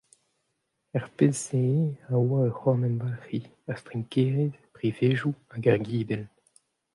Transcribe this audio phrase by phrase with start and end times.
[0.97, 6.25] Er pezh-se e a oa ur c’horn-emwalc’hiñ, ur strinkerez, privezioù hag ur gibell.